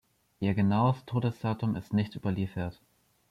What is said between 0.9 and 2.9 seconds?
Todesdatum ist nicht überliefert.